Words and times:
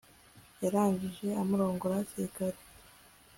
yarangije 0.63 1.27
amurongora 1.41 1.97
hakiri 1.99 2.27
kare 2.35 2.59